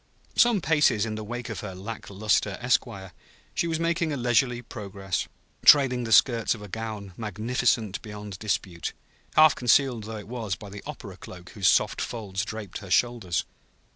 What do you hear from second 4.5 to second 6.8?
progress, trailing the skirts of a